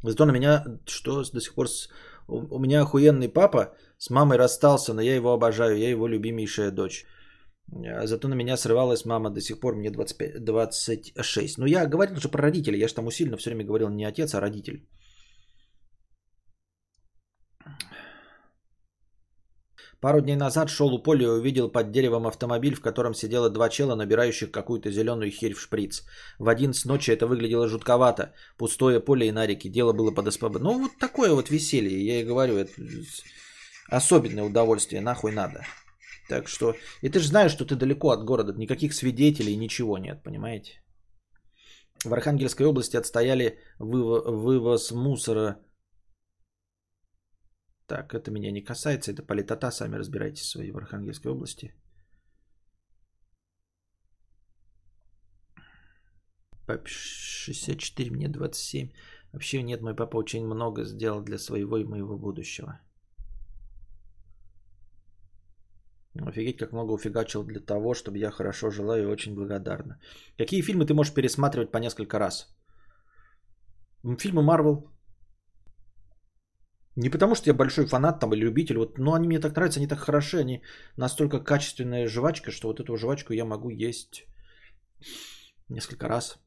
[0.04, 1.68] Зато на меня, что до сих пор...
[1.68, 1.90] С...
[2.28, 7.06] У меня охуенный папа, с мамой расстался, но я его обожаю, я его любимейшая дочь.
[7.72, 11.58] А зато на меня срывалась мама до сих пор, мне 25, 26.
[11.58, 14.34] Ну, я говорил же про родителей, я же там усиленно все время говорил не отец,
[14.34, 14.88] а родитель.
[20.02, 23.70] Пару дней назад шел у поля и увидел под деревом автомобиль, в котором сидело два
[23.70, 26.06] чела, набирающих какую-то зеленую херь в шприц.
[26.40, 28.34] В один с ночи это выглядело жутковато.
[28.58, 29.68] Пустое поле и нарики.
[29.68, 30.60] Дело было под СПБ.
[30.60, 32.06] Ну, вот такое вот веселье.
[32.06, 32.72] Я и говорю, это
[33.90, 35.02] особенное удовольствие.
[35.02, 35.66] Нахуй надо.
[36.30, 36.76] Так что...
[37.02, 38.54] И ты же знаешь, что ты далеко от города.
[38.54, 40.82] Никаких свидетелей, ничего нет, понимаете?
[42.06, 45.58] В Архангельской области отстояли вывоз мусора
[47.90, 51.74] так, это меня не касается, это политота, сами разбирайтесь свои в Архангельской области.
[56.68, 58.92] Пап 64, мне 27.
[59.34, 62.80] Вообще нет, мой папа очень много сделал для своего и моего будущего.
[66.28, 70.00] Офигеть, как много уфигачил для того, чтобы я хорошо жила и очень благодарна.
[70.38, 72.56] Какие фильмы ты можешь пересматривать по несколько раз?
[74.20, 74.92] Фильмы Марвел,
[77.00, 79.80] не потому, что я большой фанат там или любитель, вот, но они мне так нравятся,
[79.80, 80.64] они так хороши, они
[80.98, 84.26] настолько качественная жвачка, что вот эту жвачку я могу есть
[85.70, 86.38] несколько раз.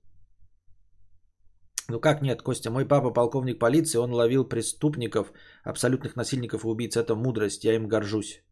[1.89, 5.33] Ну как нет, Костя, мой папа полковник полиции, он ловил преступников,
[5.65, 6.97] абсолютных насильников и убийц.
[6.97, 8.45] Это мудрость, я им горжусь.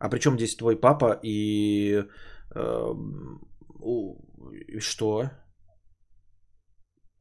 [0.00, 2.02] А при чем здесь твой папа и...
[2.56, 2.94] Э,
[4.66, 5.30] и что?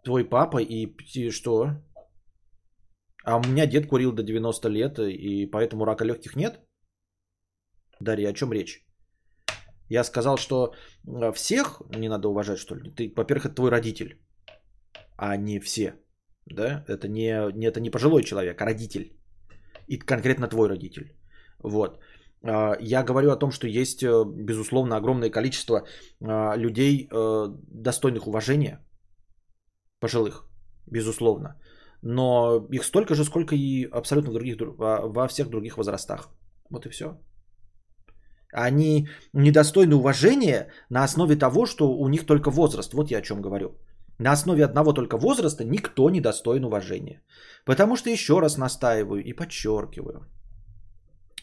[0.04, 1.84] Твой папа и, и что?
[3.24, 6.60] А у меня дед курил до 90 лет, и поэтому рака легких нет?
[8.00, 8.86] Дарья, о чем речь?
[9.90, 10.74] Я сказал, что
[11.08, 12.92] э, всех не надо уважать, что ли?
[12.92, 14.20] Ты, во-первых, это твой родитель,
[15.18, 15.96] а не все.
[16.46, 16.84] Да?
[16.88, 19.18] Это не, не, это не пожилой человек, а родитель.
[19.88, 21.16] И конкретно твой родитель.
[21.60, 22.00] Вот.
[22.44, 25.86] А, я говорю о том, что есть, э, безусловно, огромное количество
[26.22, 28.80] а, людей, э, достойных уважения,
[30.00, 30.50] пожилых,
[30.88, 31.56] безусловно.
[32.06, 36.30] Но их столько же, сколько и абсолютно в других, во всех других возрастах.
[36.70, 37.18] Вот и все.
[38.52, 42.94] Они недостойны уважения на основе того, что у них только возраст.
[42.94, 43.70] Вот я о чем говорю.
[44.20, 47.22] На основе одного только возраста никто не достоин уважения.
[47.66, 50.28] Потому что еще раз настаиваю и подчеркиваю,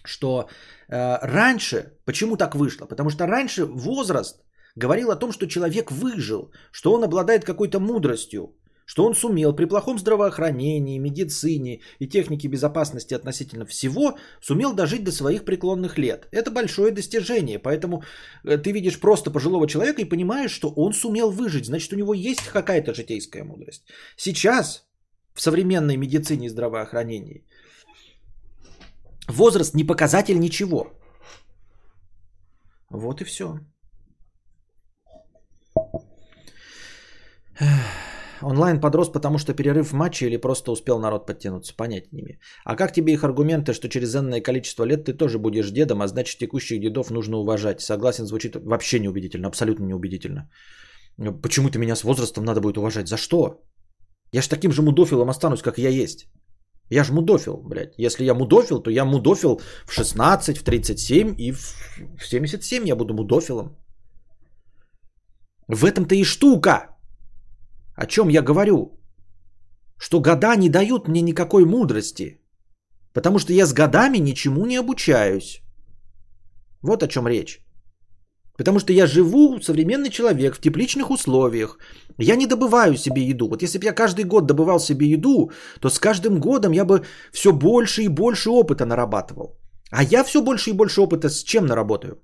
[0.04, 0.48] что
[0.88, 2.86] э, раньше, почему так вышло?
[2.86, 4.44] Потому что раньше возраст
[4.76, 8.54] говорил о том, что человек выжил, что он обладает какой-то мудростью,
[8.90, 15.12] что он сумел при плохом здравоохранении, медицине и технике безопасности относительно всего, сумел дожить до
[15.12, 16.26] своих преклонных лет.
[16.32, 18.02] Это большое достижение, поэтому
[18.42, 22.14] э, ты видишь просто пожилого человека и понимаешь, что он сумел выжить, значит у него
[22.14, 23.84] есть какая-то житейская мудрость.
[24.16, 24.84] Сейчас
[25.34, 27.44] в современной медицине и здравоохранении
[29.28, 30.90] возраст не показатель ничего.
[32.90, 33.60] Вот и все.
[38.42, 41.74] Онлайн подрос, потому что перерыв в матче или просто успел народ подтянуться?
[41.76, 42.38] Понять не имею.
[42.64, 46.08] А как тебе их аргументы, что через энное количество лет ты тоже будешь дедом, а
[46.08, 47.80] значит текущих дедов нужно уважать?
[47.80, 50.50] Согласен, звучит вообще неубедительно, абсолютно неубедительно.
[51.42, 53.08] Почему-то меня с возрастом надо будет уважать.
[53.08, 53.62] За что?
[54.32, 56.26] Я ж таким же мудофилом останусь, как я есть.
[56.90, 57.94] Я ж мудофил, блядь.
[57.98, 63.14] Если я мудофил, то я мудофил в 16, в 37 и в 77 я буду
[63.14, 63.76] мудофилом.
[65.68, 66.99] В этом-то и штука.
[68.02, 68.98] О чем я говорю?
[69.98, 72.40] Что года не дают мне никакой мудрости.
[73.12, 75.60] Потому что я с годами ничему не обучаюсь.
[76.82, 77.60] Вот о чем речь.
[78.56, 81.78] Потому что я живу, современный человек, в тепличных условиях.
[82.18, 83.48] Я не добываю себе еду.
[83.48, 87.04] Вот если бы я каждый год добывал себе еду, то с каждым годом я бы
[87.32, 89.58] все больше и больше опыта нарабатывал.
[89.90, 92.16] А я все больше и больше опыта с чем наработаю?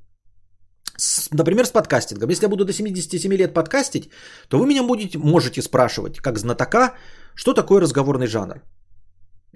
[1.33, 2.31] Например, с подкастингом.
[2.31, 4.11] Если я буду до 77 лет подкастить,
[4.49, 6.95] то вы меня будете, можете спрашивать, как знатока,
[7.35, 8.63] что такое разговорный жанр.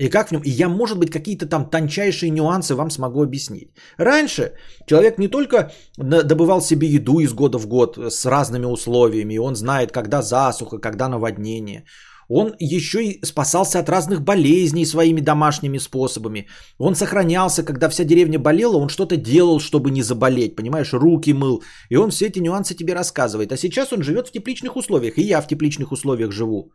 [0.00, 3.74] И как в нем, и я, может быть, какие-то там тончайшие нюансы вам смогу объяснить.
[3.98, 4.52] Раньше
[4.86, 9.92] человек не только добывал себе еду из года в год с разными условиями, он знает,
[9.92, 11.84] когда засуха, когда наводнение.
[12.32, 16.46] Он еще и спасался от разных болезней своими домашними способами.
[16.78, 21.62] Он сохранялся, когда вся деревня болела, он что-то делал, чтобы не заболеть, понимаешь, руки мыл.
[21.90, 23.52] И он все эти нюансы тебе рассказывает.
[23.52, 26.70] А сейчас он живет в тепличных условиях, и я в тепличных условиях живу.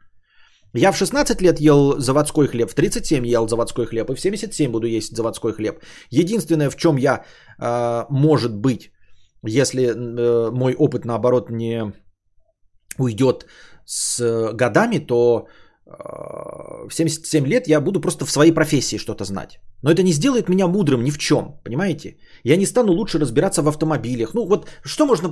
[0.73, 4.71] Я в 16 лет ел заводской хлеб, в 37 ел заводской хлеб, и в 77
[4.71, 5.79] буду есть заводской хлеб.
[6.09, 7.23] Единственное, в чем я,
[7.61, 8.91] э, может быть,
[9.41, 11.93] если э, мой опыт, наоборот, не
[12.97, 13.45] уйдет
[13.85, 15.47] с э, годами, то
[15.85, 15.91] э,
[16.89, 19.59] в 77 лет я буду просто в своей профессии что-то знать.
[19.81, 22.17] Но это не сделает меня мудрым ни в чем, понимаете?
[22.43, 24.33] Я не стану лучше разбираться в автомобилях.
[24.33, 25.27] Ну вот что можно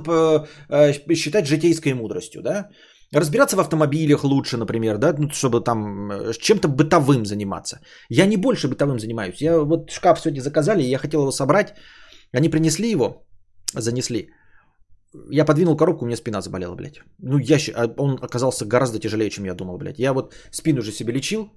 [0.68, 2.68] э, считать житейской мудростью, да?
[3.12, 7.80] Разбираться в автомобилях лучше, например, да, ну, чтобы там чем-то бытовым заниматься.
[8.10, 9.40] Я не больше бытовым занимаюсь.
[9.42, 11.74] Я вот шкаф сегодня заказали, я хотел его собрать.
[12.32, 13.24] Они принесли его,
[13.72, 14.30] занесли.
[15.30, 17.00] Я подвинул коробку, у меня спина заболела, блядь.
[17.18, 19.98] Ну, ящик, а он оказался гораздо тяжелее, чем я думал, блядь.
[19.98, 21.50] Я вот спину уже себе лечил,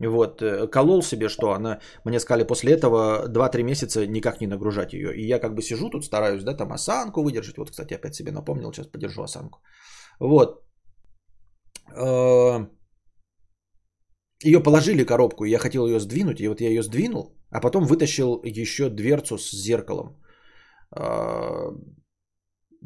[0.00, 4.92] вот, э, колол себе, что она, мне сказали, после этого 2-3 месяца никак не нагружать
[4.92, 5.14] ее.
[5.14, 7.58] И я как бы сижу тут, стараюсь, да, там осанку выдержать.
[7.58, 9.60] Вот, кстати, опять себе напомнил, сейчас подержу осанку.
[10.20, 10.62] Вот.
[11.96, 12.66] Э,
[14.44, 18.40] ее положили коробку, я хотел ее сдвинуть, и вот я ее сдвинул, а потом вытащил
[18.44, 20.16] еще дверцу с зеркалом.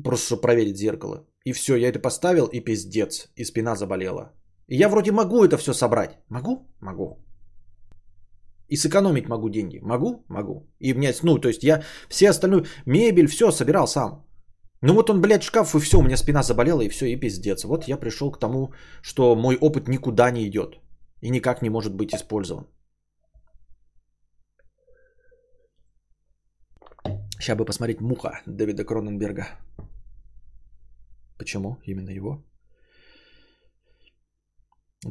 [0.05, 1.27] Просто чтобы проверить зеркало.
[1.45, 4.33] И все, я это поставил, и пиздец, и спина заболела.
[4.69, 6.19] И я вроде могу это все собрать.
[6.29, 6.69] Могу?
[6.81, 7.19] Могу.
[8.69, 9.81] И сэкономить могу деньги.
[9.83, 10.25] Могу?
[10.29, 10.69] Могу.
[10.79, 14.25] И мне, ну, то есть я все остальную мебель, все собирал сам.
[14.83, 17.65] Ну вот он, блядь, шкаф, и все, у меня спина заболела, и все, и пиздец.
[17.65, 20.81] Вот я пришел к тому, что мой опыт никуда не идет.
[21.21, 22.67] И никак не может быть использован.
[27.39, 29.47] Сейчас бы посмотреть «Муха» Дэвида Кроненберга.
[31.41, 32.45] Почему именно его?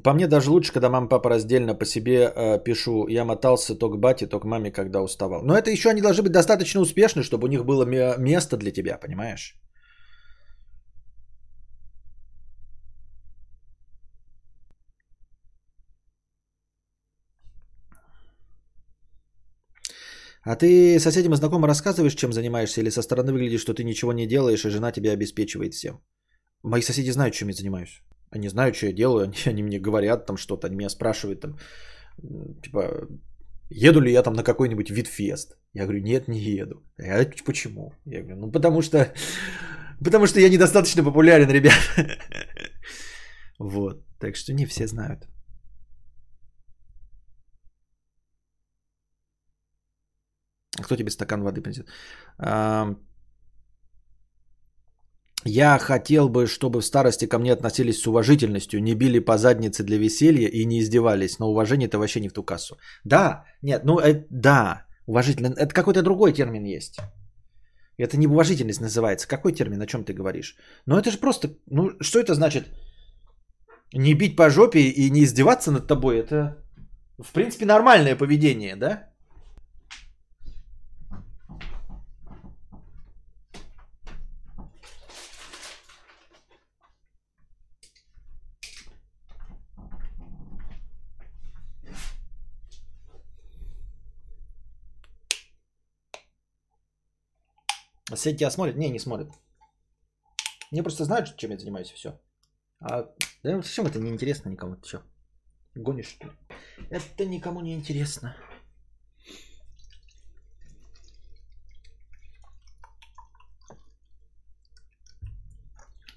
[0.04, 3.08] По мне даже лучше, когда мама папа раздельно по себе э, пишу.
[3.08, 5.42] Я мотался то к бате, то к маме, когда уставал.
[5.44, 7.86] Но это еще они должны быть достаточно успешны, чтобы у них было
[8.18, 9.56] место для тебя, понимаешь?
[20.44, 24.14] А ты соседям и знакомым рассказываешь, чем занимаешься, или со стороны выглядишь, что ты ничего
[24.14, 26.02] не делаешь, и жена тебя обеспечивает всем?
[26.64, 28.02] Мои соседи знают, чем я занимаюсь.
[28.32, 31.58] Они знают, что я делаю, они, они мне говорят там что-то, они меня спрашивают там,
[32.64, 33.08] типа,
[33.70, 35.58] еду ли я там на какой-нибудь витфест?
[35.74, 36.84] Я говорю, нет, не еду.
[36.98, 37.94] Я, почему?
[38.06, 39.14] Я говорю, ну потому что,
[40.04, 41.80] потому что я недостаточно популярен, ребят.
[43.60, 45.28] Вот, так что не все знают.
[50.82, 51.90] Кто тебе стакан воды принесет?
[55.46, 59.84] Я хотел бы, чтобы в старости ко мне относились с уважительностью, не били по заднице
[59.84, 61.40] для веселья и не издевались.
[61.40, 62.78] Но уважение это вообще не в ту кассу.
[63.06, 65.48] Да, нет, ну э, да, уважительно.
[65.48, 67.00] Это какой-то другой термин есть.
[67.98, 69.28] Это не уважительность называется.
[69.28, 70.56] Какой термин, о чем ты говоришь?
[70.86, 72.68] Ну это же просто, ну что это значит?
[73.94, 76.58] Не бить по жопе и не издеваться над тобой, это
[77.18, 79.09] в принципе нормальное поведение, да?
[98.10, 98.76] Соседи тебя смотрят?
[98.76, 99.30] Не, не смотрят.
[100.72, 102.20] Мне просто знают, чем я занимаюсь, и все.
[102.80, 103.04] А
[103.44, 104.76] да, зачем это не интересно никому?
[104.76, 105.04] Ты что?
[105.76, 106.34] Гонишь, что ли?
[106.90, 108.36] Это никому не интересно.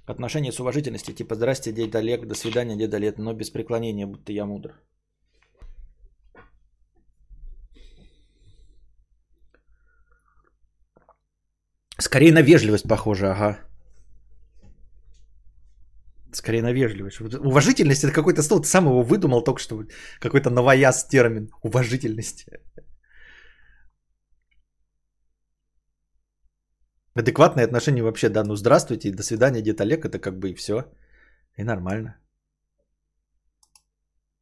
[0.07, 4.33] Отношение с уважительностью, типа «Здрасте, дед Олег, до свидания, дед Олег», но без преклонения, будто
[4.33, 4.75] я мудр.
[12.03, 13.59] Скорее на вежливость похоже, ага.
[16.33, 17.21] Скорее на вежливость.
[17.21, 19.85] Уважительность это какой-то слово, ты сам его выдумал только что.
[20.21, 21.51] Какой-то новояз термин.
[21.63, 22.47] Уважительность.
[27.15, 30.85] Адекватное отношение вообще, да, ну здравствуйте, до свидания, дед Олег, это как бы и все.
[31.59, 32.17] И нормально.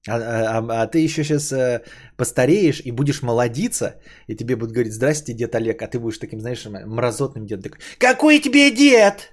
[0.08, 1.82] А, а, а, а ты еще сейчас э,
[2.16, 6.40] постареешь и будешь молодиться, и тебе будут говорить, здрасте, дед Олег, а ты будешь таким,
[6.40, 7.72] знаешь, мразотным дедом.
[7.98, 9.32] Какой тебе дед?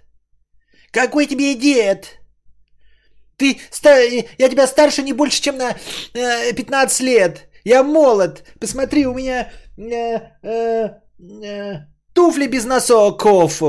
[0.92, 2.20] Какой тебе дед?
[3.38, 3.60] Ты,
[4.40, 5.76] я тебя старше не больше, чем на
[6.14, 7.50] э, 15 лет.
[7.64, 8.44] Я молод.
[8.60, 10.90] Посмотри, у меня э, э,
[11.44, 13.62] э, туфли без носоков.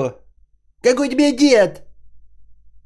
[0.83, 1.83] Какой тебе дед?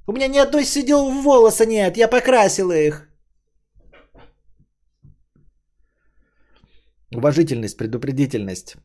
[0.07, 3.12] У меня ни одной седелого волоса нет, я покрасил их.
[7.14, 8.77] Уважительность, предупредительность,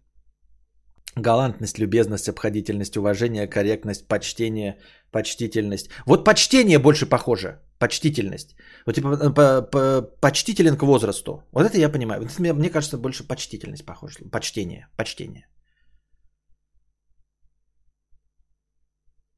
[1.16, 4.78] галантность, любезность, обходительность, уважение, корректность, почтение,
[5.12, 5.90] почтительность.
[6.06, 7.60] Вот почтение больше похоже.
[7.80, 8.56] Почтительность.
[8.86, 11.44] Вот типа э, по, по, почтителен к возрасту.
[11.52, 12.22] Вот это я понимаю.
[12.22, 14.20] Вот мне, мне кажется, больше почтительность похоже.
[14.32, 14.88] Почтение.
[14.98, 15.46] Почтение.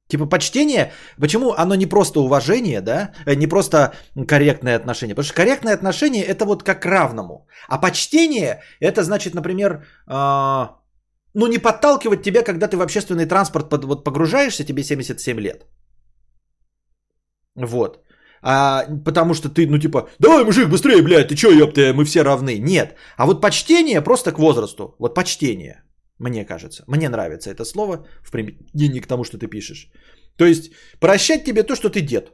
[0.09, 0.91] Типа почтение,
[1.21, 3.93] почему оно не просто уважение, да, э, не просто
[4.27, 9.85] корректное отношение, потому что корректное отношение это вот как равному, а почтение это значит, например,
[10.07, 10.67] э,
[11.35, 15.67] ну не подталкивать тебя, когда ты в общественный транспорт под, вот погружаешься, тебе 77 лет,
[17.55, 18.03] вот,
[18.41, 22.23] а, потому что ты, ну типа, давай, мужик, быстрее, блядь, ты чё, ёпта, мы все
[22.23, 25.83] равны, нет, а вот почтение просто к возрасту, вот почтение,
[26.19, 26.83] мне кажется.
[26.87, 29.91] Мне нравится это слово в применении к тому, что ты пишешь.
[30.37, 32.31] То есть прощать тебе то, что ты дед.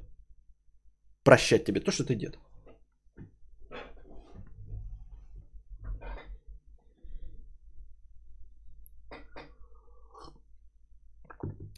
[1.24, 2.38] Прощать тебе то, что ты дед.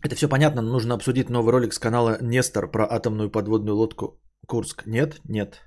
[0.03, 4.19] Это все понятно, но нужно обсудить новый ролик с канала Нестор про атомную подводную лодку
[4.47, 4.83] Курск.
[4.85, 5.19] Нет?
[5.25, 5.61] Нет.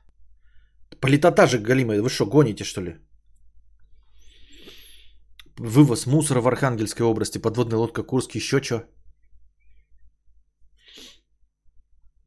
[1.01, 2.03] Политота же галимая.
[2.03, 2.97] Вы что, гоните что ли?
[5.62, 8.84] Вывоз мусора в Архангельской области, подводная лодка Курск, еще что?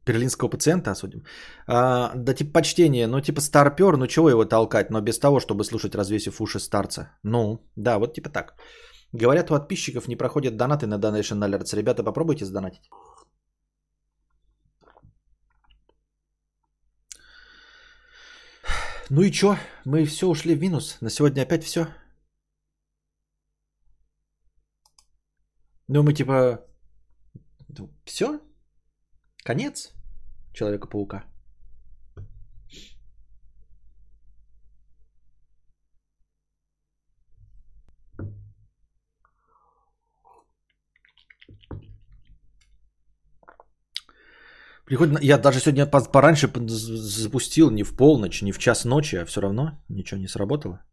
[0.06, 1.24] Берлинского пациента осудим.
[1.68, 5.64] А, да типа почтение, ну типа старпер, ну чего его толкать, но без того, чтобы
[5.64, 7.18] слушать развесив уши старца.
[7.24, 8.54] Ну, да, вот типа так.
[9.14, 11.76] Говорят, у подписчиков не проходят донаты на Donation Alerts.
[11.76, 12.88] Ребята, попробуйте сдонатить.
[19.10, 19.58] Ну и чё?
[19.86, 20.98] Мы все ушли в минус.
[21.02, 21.88] На сегодня опять все.
[25.88, 26.66] Ну мы типа...
[28.06, 28.40] Все?
[29.44, 29.94] Конец
[30.54, 31.24] Человека-паука.
[44.86, 49.42] Приходит, я даже сегодня пораньше запустил, не в полночь, не в час ночи, а все
[49.42, 50.86] равно ничего не сработало.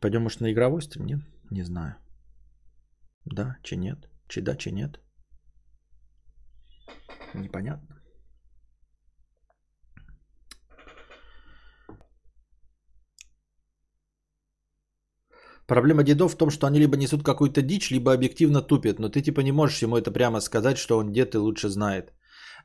[0.00, 1.06] Пойдем, может, на игровой стрим?
[1.06, 1.20] Нет?
[1.50, 1.94] Не знаю.
[3.32, 3.98] Да, че нет?
[4.28, 4.98] Че да, че нет?
[7.34, 7.96] Непонятно.
[15.66, 18.98] Проблема дедов в том, что они либо несут какую-то дичь, либо объективно тупят.
[18.98, 22.12] Но ты типа не можешь ему это прямо сказать, что он дед и лучше знает.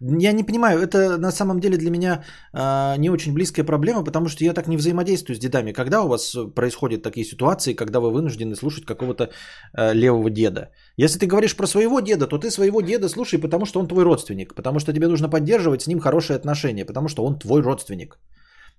[0.01, 2.23] Я не понимаю, это на самом деле для меня
[2.53, 5.73] э, не очень близкая проблема, потому что я так не взаимодействую с дедами.
[5.73, 9.29] Когда у вас происходят такие ситуации, когда вы вынуждены слушать какого-то
[9.73, 10.69] э, левого деда?
[10.97, 14.03] Если ты говоришь про своего деда, то ты своего деда слушай, потому что он твой
[14.03, 18.17] родственник, потому что тебе нужно поддерживать с ним хорошие отношения, потому что он твой родственник.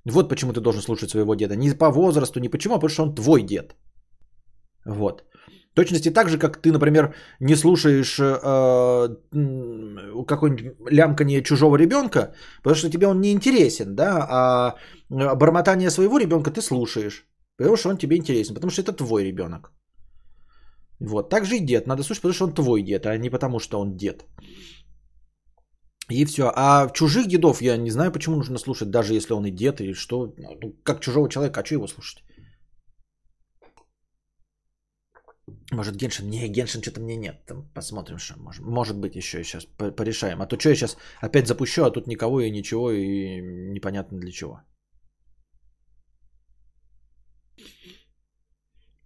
[0.04, 1.56] Вот почему ты должен слушать своего деда.
[1.56, 3.74] Не по возрасту, не почему, а потому что он твой дед.
[4.86, 5.24] Вот.
[5.76, 9.08] Точности так же, как ты, например, не слушаешь э,
[10.26, 14.74] какое-нибудь лямканье чужого ребенка, потому что тебе он не интересен, да, а
[15.10, 17.26] бормотание своего ребенка ты слушаешь,
[17.58, 19.70] потому что он тебе интересен, потому что это твой ребенок.
[21.00, 21.86] Вот, так же и дед.
[21.86, 24.24] Надо слушать, потому что он твой дед, а не потому что он дед.
[26.08, 26.50] И все.
[26.56, 29.92] А чужих дедов я не знаю, почему нужно слушать, даже если он и дед, или
[29.92, 30.32] что.
[30.38, 32.24] Ну, как чужого человека, а что его слушать?
[35.72, 36.28] Может, Геншин?
[36.28, 37.46] Не, Геншин что-то мне нет.
[37.46, 38.64] Там посмотрим, что может.
[38.64, 39.66] Может быть, еще сейчас
[39.96, 40.42] порешаем.
[40.42, 43.40] А то что я сейчас опять запущу, а тут никого и ничего, и
[43.72, 44.60] непонятно для чего.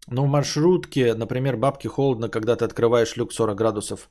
[0.07, 4.11] Ну, в маршрутке, например, бабке холодно, когда ты открываешь люк 40 градусов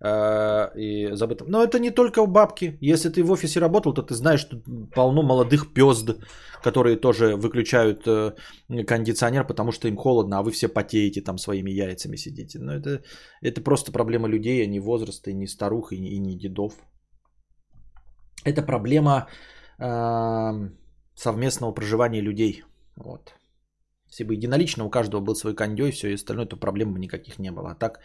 [0.00, 1.44] и забыто.
[1.48, 2.78] Но это не только бабки.
[2.80, 4.62] Если ты в офисе работал, то ты знаешь, что
[4.94, 6.10] полно молодых пезд,
[6.62, 8.32] которые тоже выключают э,
[8.86, 12.58] кондиционер, потому что им холодно, а вы все потеете там своими яйцами сидите.
[12.60, 13.02] Но это,
[13.42, 16.74] это просто проблема людей, а не возраста, и не старух, и не, и не дедов.
[18.44, 19.26] Это проблема
[19.78, 20.70] э,
[21.14, 22.62] совместного проживания людей.
[22.96, 23.34] Вот.
[24.10, 27.38] Если бы единолично у каждого был свой кондей, все и остальное, то проблем бы никаких
[27.38, 27.70] не было.
[27.70, 28.00] А так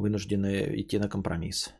[0.00, 1.70] вынуждены идти на компромисс.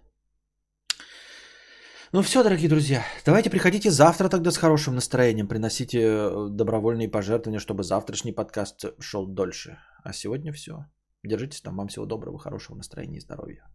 [2.12, 7.61] Ну все, дорогие друзья, давайте приходите завтра тогда с хорошим настроением, приносите э, добровольные пожертвования,
[7.61, 9.79] чтобы завтрашний подкаст шел дольше.
[10.03, 10.87] А сегодня все.
[11.23, 13.70] Держитесь там, вам всего доброго, хорошего настроения и здоровья.